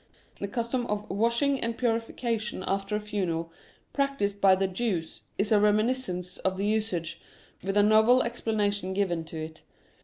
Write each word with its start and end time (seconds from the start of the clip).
The 0.39 0.47
custom 0.47 0.87
of 0.87 1.07
washing 1.11 1.59
and 1.61 1.77
purification 1.77 2.63
after 2.65 2.95
a 2.95 2.99
funeral 2.99 3.53
practised 3.93 4.41
by 4.41 4.55
the 4.55 4.65
Jews 4.65 5.21
is 5.37 5.51
a 5.51 5.59
remin 5.59 5.89
iscence 5.91 6.39
of 6.39 6.57
the 6.57 6.65
usage, 6.65 7.21
with 7.63 7.77
a 7.77 7.83
novel 7.83 8.23
explanation 8.23 8.95
given 8.95 9.23
to 9.25 9.37
it. 9.37 9.61